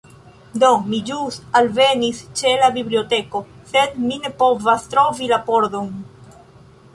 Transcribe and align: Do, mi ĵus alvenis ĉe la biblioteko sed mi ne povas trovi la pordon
Do, 0.61 0.69
mi 0.93 1.01
ĵus 1.09 1.35
alvenis 1.59 2.21
ĉe 2.39 2.53
la 2.61 2.69
biblioteko 2.79 3.43
sed 3.75 4.01
mi 4.07 4.19
ne 4.25 4.33
povas 4.41 4.89
trovi 4.95 5.29
la 5.35 5.41
pordon 5.53 5.93